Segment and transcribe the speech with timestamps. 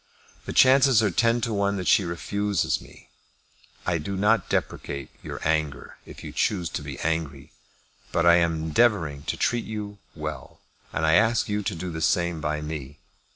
[0.45, 3.09] The chances are ten to one that she refuses me.
[3.85, 7.51] I do not deprecate your anger, if you choose to be angry.
[8.11, 10.59] But I am endeavouring to treat you well,
[10.91, 12.97] and I ask you to do the same by me.